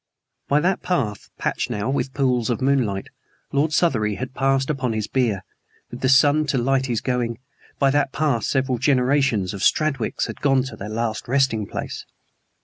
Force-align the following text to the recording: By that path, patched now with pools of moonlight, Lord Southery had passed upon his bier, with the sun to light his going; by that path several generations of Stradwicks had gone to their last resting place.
By 0.47 0.59
that 0.61 0.81
path, 0.81 1.29
patched 1.37 1.69
now 1.69 1.87
with 1.91 2.11
pools 2.15 2.49
of 2.49 2.59
moonlight, 2.59 3.09
Lord 3.51 3.71
Southery 3.71 4.15
had 4.15 4.33
passed 4.33 4.71
upon 4.71 4.93
his 4.93 5.05
bier, 5.07 5.43
with 5.91 5.99
the 6.01 6.09
sun 6.09 6.47
to 6.47 6.57
light 6.57 6.87
his 6.87 7.01
going; 7.01 7.37
by 7.77 7.91
that 7.91 8.11
path 8.11 8.45
several 8.45 8.79
generations 8.79 9.53
of 9.53 9.61
Stradwicks 9.61 10.25
had 10.25 10.41
gone 10.41 10.63
to 10.63 10.75
their 10.75 10.89
last 10.89 11.27
resting 11.27 11.67
place. 11.67 12.07